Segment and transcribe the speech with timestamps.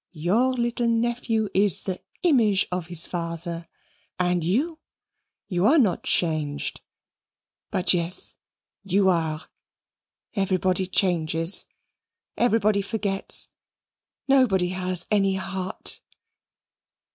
[0.13, 3.67] Your little nephew is the image of his father;
[4.17, 4.79] and you
[5.47, 6.81] you are not changed
[7.69, 8.33] but yes,
[8.83, 9.47] you are.
[10.33, 11.67] Everybody changes,
[12.35, 13.49] everybody forgets;
[14.27, 16.01] nobody has any heart."